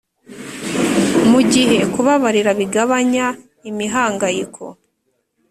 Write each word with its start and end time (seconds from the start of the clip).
mu 1.31 1.39
gihe 1.53 1.77
kubabarira 1.93 2.51
bigabanya 2.59 3.25
imihangayiko 3.69 4.63